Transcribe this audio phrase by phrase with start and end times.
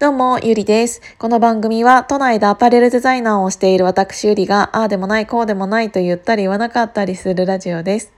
[0.00, 1.02] どうも、ゆりです。
[1.18, 8.12] この番組は都内でアパレルデザイナーをしている私ゆりが、ああでもない、こうでもないと言ったり言わなかったりするラジオです。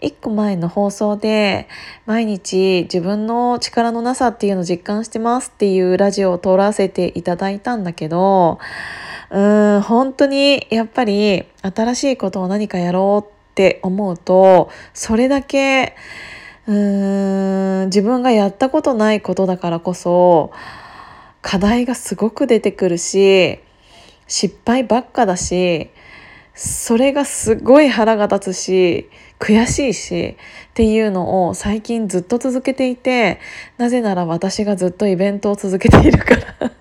[0.00, 1.66] 一個前の放送で、
[2.06, 8.60] 毎日自分の力のなさっていうのを実感してますっていうラジオを通らせていただいたんだけど、
[9.32, 15.96] うーん、本当にやっぱり新しいことを何かやろうって思うと、それだけ、
[16.68, 20.52] うーん、自分がやったことないことだからこそ、
[21.42, 23.60] 課題がすごく出てくるし
[24.26, 25.90] 失敗ばっかだし
[26.54, 30.36] それがすごい腹が立つし悔しいし
[30.70, 33.38] っていうのを最近ずっと続けていて
[33.76, 36.72] なぜなら私がずっとイベントを続けているから。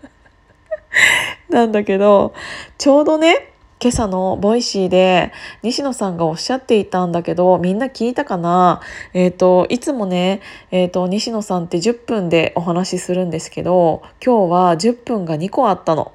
[1.50, 2.34] なんだけど
[2.78, 5.32] ちょうどね今朝のボイシーで
[5.62, 8.82] 西野さんがおっしゃっていたんだけどみんな聞いたかな？
[9.14, 10.42] えっ、ー、といつもね、
[10.72, 16.12] えーと、西野さんって10分でお話しするんですけど今日は10分が2個あったの。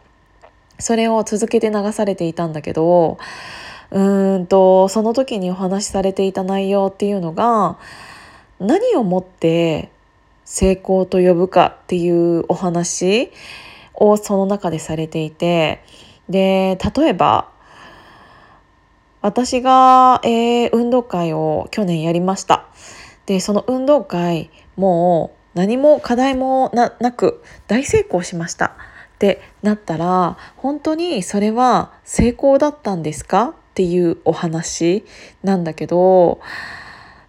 [0.80, 3.18] それを続けて流されていたんだけど
[3.92, 7.78] うーんとその時にお話しされていた内容っていうのが
[8.58, 9.90] 何をもって
[10.44, 13.30] 成功と呼ぶかっていうお話
[13.94, 15.84] をその中でされていて
[16.28, 17.51] で例えば
[19.22, 22.66] 私が、えー、運動会を去年やりました。
[23.26, 35.04] でその運動会もう何も課題もなく大成功しましたってなったら本当にそれは成功だったんですかっていうお話
[35.42, 36.40] なんだけど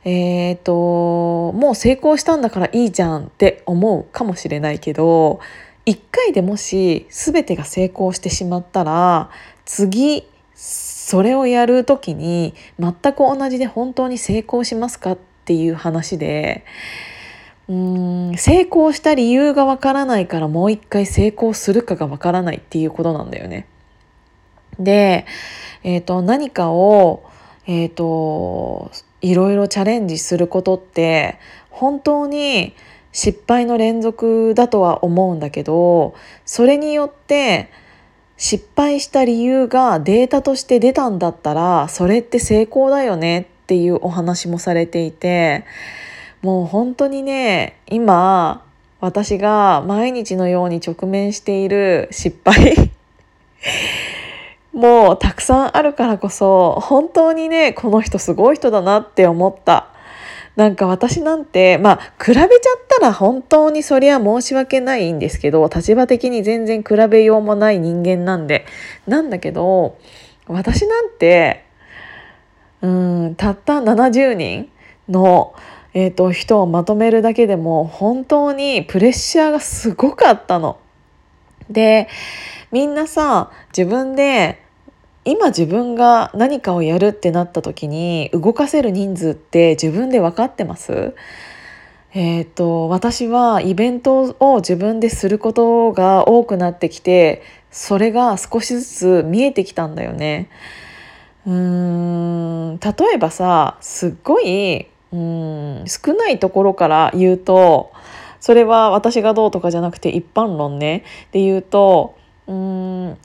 [0.03, 5.39] えーともう成功したんだからいいじゃんって思うかもしれないけど
[5.85, 9.29] 一回でもし全てが成功してしまったら
[9.65, 10.25] 次
[10.55, 16.65] それをやる時に全く同じで本当に成功しますかっていう話で
[17.67, 23.67] うん成功した理由がわからないからもう一回成功するかがわからないっていうことなんだよね。
[24.79, 25.25] で、
[25.83, 27.23] えーと、何かを、
[27.67, 28.91] えーと
[29.23, 31.39] いろいろチャレンジすることって
[31.69, 32.75] 本当に
[33.13, 36.13] 失敗の連続だとは思うんだけど
[36.45, 37.71] それによって
[38.37, 45.65] 失敗した理由がデータとして出たんだったらそれって成功だよねっていうお話もされていて
[46.41, 48.65] もう本当にね今
[48.99, 52.91] 私が毎日のように直面している失敗
[54.73, 59.92] もうたくさんあるからこそ本当にねこの人すごい人だなって思った。
[60.55, 62.47] なんか私なんてまあ比べちゃっ
[62.87, 68.65] たら本当にそりゃ申し訳ないんですけど立場的に全然比べようもない人間なんで
[69.07, 69.97] なんだけど
[70.47, 71.65] 私なんて
[72.81, 74.69] うんたった70人
[75.09, 75.55] の、
[75.93, 80.79] えーと、人をまとめるだけでも本当にプレッシャーがすごかったの。
[81.69, 82.09] で
[82.71, 84.62] みんなさ自分で
[85.25, 91.15] 今自分が何かをやるってなった時に動かせる人数って自分で分かってます？
[92.15, 97.41] えーと、私はイベントを自分ですることが多くなってきて
[97.71, 100.49] それが少しずつ見えてきたんだよね。
[101.47, 107.91] うーん例えばさすっごいうん少ないところから言うと
[108.39, 113.17] それは私がどうとかじゃなくて一般論ねで言うとうん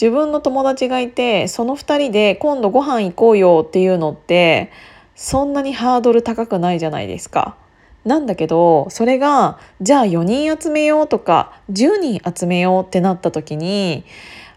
[0.00, 4.70] 自分の友達がいてその2人で今度ご飯行こうよっていうのって
[5.14, 7.56] そんなにハードル高くないじゃないですか。
[8.04, 14.04] なんだけどそれがじゃあ4人集めようとか10人集めようってなった時に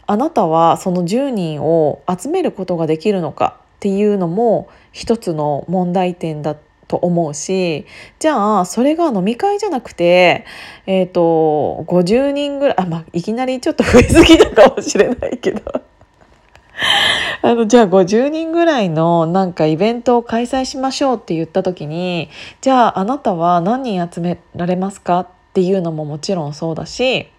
[0.05, 7.85] あなたはその10人を集めることができるのかっていうのも一つの問題点だったと思うし
[8.17, 10.45] じゃあそれが飲み会じゃなくて、
[10.87, 15.61] えーと、50人ぐらいあ、まあ、いきなりちょっと増えすぎたかもしれないけど
[17.43, 22.29] あのじゃあ50人ぐらいのなんかイベントを開催しましょうって言った時に
[22.59, 27.29] じゃああなたは何人集められますかっていうのももちろんそうだし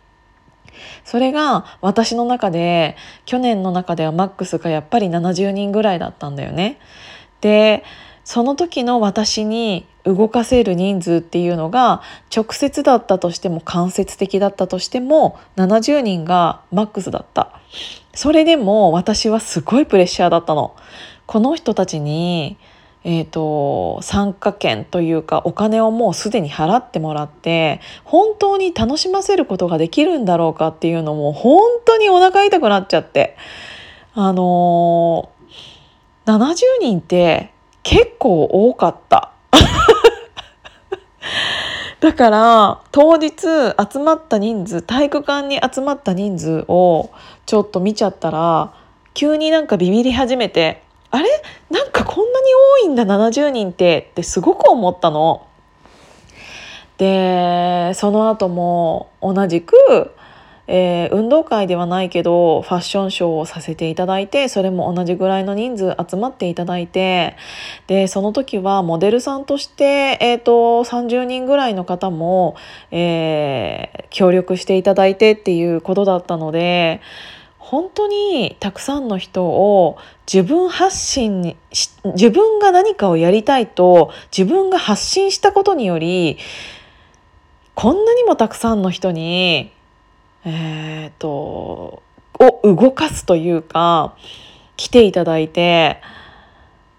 [1.04, 6.78] それが私の中で去年の中ではマックスがやっぱり70人ぐらいだったんだよね。
[7.40, 7.82] で
[8.24, 12.02] その時の私に動かせる人数っていうのが
[12.34, 17.60] 直接だったとしても間接的だったとしても70人がマックスだった。
[18.14, 20.74] それでも私はすごいプレッシャーだったの。
[21.26, 22.56] この人たちに
[23.02, 33.36] えーと、参加券というかお金をもうすでに払ってもらって本当に楽しませることができるんだろうかっていうのも本当にお腹痛くなっちゃって。
[34.12, 37.52] あのー、70人って
[37.82, 39.32] 結構多かった。
[42.00, 47.10] だから当日集まった人数体育館に集まった人数を
[47.44, 48.72] ちょっと見ちゃったら
[49.12, 51.28] 急になんかビビり始めてあれ？
[51.70, 52.46] なんかこんなに
[52.82, 55.46] 多いんだ70人ってってすごく思ったの。
[56.98, 60.12] でその後も同じく
[60.72, 67.36] えー、運動会ではないけどファッションショーをさせていただいてそれも同じぐらいの人数集まっていただいて
[67.88, 72.54] でその時はモデルさんとして、えーと、30人ぐらいの方も、
[72.92, 77.00] えー、協力していただいてっていうことだったので
[77.58, 79.98] 本当にたくさんの人を
[80.32, 81.56] 自分発信に
[82.04, 86.38] 自分が何かをやりたいと自分が発信したことにより
[87.74, 89.72] こんなにもたくさんの人に
[90.44, 92.02] えー、と
[92.38, 94.16] を動かすというか
[94.76, 96.00] 来ていただいて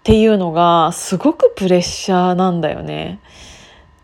[0.00, 3.20] っていうのがすごくプレッシャーなんだよね。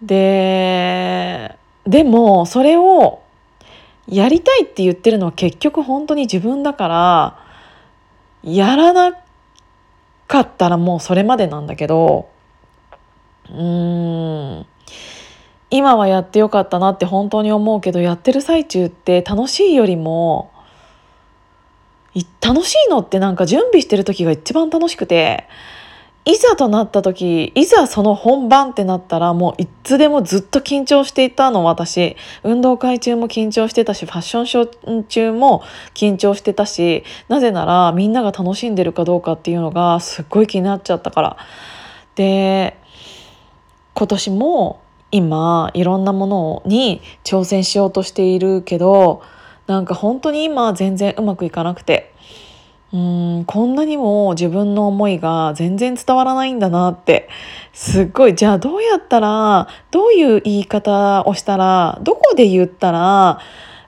[0.02, 1.56] で
[1.87, 3.23] でもそれを
[4.06, 7.44] やりたいって言ってるのは結局本当に自分だから
[8.43, 9.12] やらな
[10.26, 12.29] かったらもうそれまでなんだけど
[13.50, 14.67] うーん
[15.70, 20.50] 今はやってよかったなって本当に思うけどやってる最中って楽しいよりも
[22.41, 25.47] 楽しいのってなんか準備してる時が一番楽しくて
[26.25, 32.17] いざとなった時いざその本番ってなったらもういつでもずっと緊張していたの私。
[32.43, 35.62] 運動会中も緊張してたしファッションショー中も
[35.94, 41.37] 緊張してたしなぜならみんなが楽しんでるかどうかっていうのがすっごい気になっちゃったから。
[42.15, 42.76] で
[43.94, 49.22] 今年も今いろんなものに挑戦しようとしているけど
[49.66, 52.12] なんか本当に今全然うまくいかなくて
[52.93, 57.28] うんこんなにも自分の思いが全然伝わらないんだなって
[57.75, 63.40] すっごいじゃあどうやったらどういう言い方をしたらどこで言ったら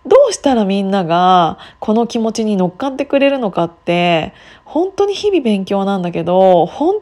[0.07, 4.35] どうしたらみんながこの気持ちに乗っかってくれるのかって
[4.65, 6.97] 本当に日々勉強なんだけど本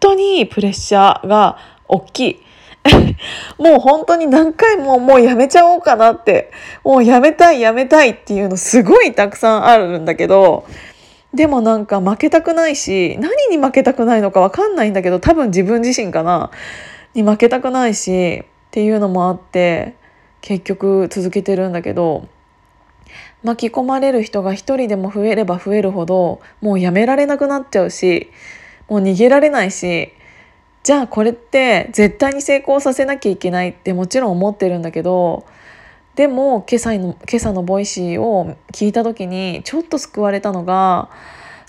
[0.00, 1.58] 当にプレッシャーが
[1.88, 2.40] 大きい。
[3.58, 6.50] もう本当に何回ももうやめちゃおうかなって。
[6.84, 10.64] もうやめたいやめたいっていうのすごいたくさんあるんだけど。
[11.34, 16.50] でもなんか負けたくないし何に負けたくないのか分かんないんだけど多分自分自身かな。
[17.14, 19.94] に負けたくないしっていうのもあって
[20.40, 22.28] 結局続けてるんだけど。
[23.42, 28.30] 巻き込まれる人が一人でも増えれば増えるほどもうやめられなくなっちゃうし
[28.88, 30.12] もう逃げられないし
[30.82, 35.44] じゃあこれって絶対に成功させなきゃいけないってもちろん思ってるんだけど
[36.14, 41.10] でも今朝の今朝のボイシーを聞いた時にちょっと救われたのが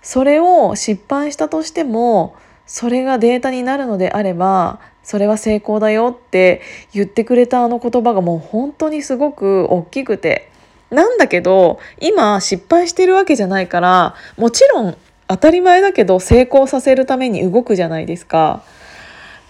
[0.01, 2.35] それを失敗したとしても
[2.65, 6.61] それがデータになるのであればそれは成功だよって
[6.93, 10.49] 言ってくれたあの言葉がもう本当にすごく大きくて
[10.89, 14.97] なんだけど今失敗してるわけじゃないからもちろん
[15.27, 18.63] 当たり前だけど成功させるために動くじゃないですか。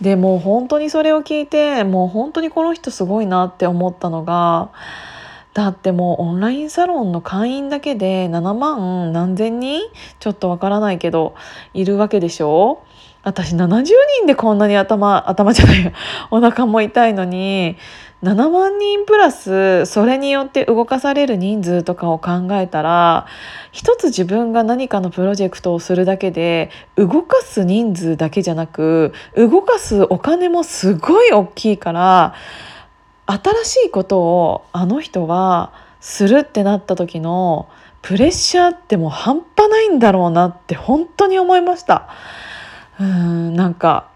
[0.01, 4.71] でもう本当にそれを聞いてもう本当にこの人すごいなって思ったのが
[5.53, 9.81] だってもうオンラインサロンの会員だけで7万何千人？
[10.19, 11.35] ちょっとわからないけど
[11.73, 12.83] いるわけでしょ？
[13.23, 15.93] 私70人でこんなに頭頭じゃない
[16.31, 17.77] お腹も痛いのに
[18.23, 23.25] 7万人プラスそれによって動かされる人数とかを考えたら
[23.71, 32.35] 一つ自分が何かのプロジェクトをするだけで動かす人数だけじゃなく動かすお金もすごい大きいから
[33.25, 37.69] 新しいことをあの人はするってなった時の
[38.01, 42.09] プレッシャーってもう半端ないんだろうなって本当に思いました。
[43.01, 44.11] うんなんか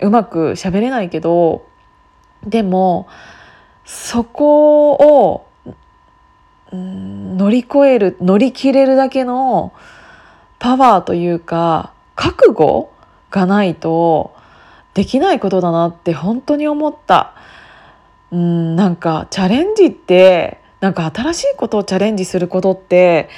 [0.00, 1.64] うまく喋れないけど
[2.44, 3.06] でも
[3.84, 5.46] そこを
[6.72, 9.72] 乗り越える乗り切れるだけの
[10.58, 12.92] パワーというか覚悟
[13.30, 14.34] がないと
[14.94, 17.34] できないことだなって本当に思った。
[18.32, 23.28] うんなんかチャレンジってなんか新しいことをチャレンジすることって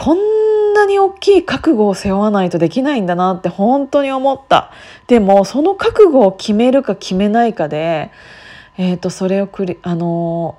[0.00, 4.70] こんなに大きい覚悟を背負わないとできないんだなって本当に思った。
[5.08, 8.12] でもその覚悟を決めるか決めないかで
[8.78, 10.56] えーと、それをくりあの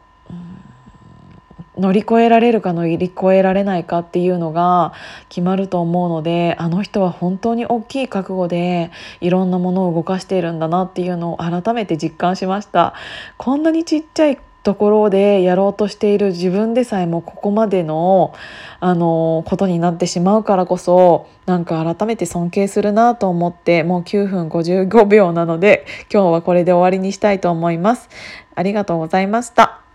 [1.77, 4.91] 乗り越えられるか乗り越えられないかっていうのが
[5.29, 8.91] 決まると思うのであの人は本当に大きい覚悟で
[9.21, 12.93] いろんなものを動かしているんだなっていうのを改めて実感しました。
[13.37, 14.37] こんなにちっちゃい
[14.69, 18.35] ところでやろうとしている自分でさえもここまでの
[18.79, 28.09] あのことになってしまうからこそなんか改めて尊敬するなと思ってもう9分55秒なので今日はこれで終わりにしたいと思います。
[28.53, 29.88] ありがとうございました。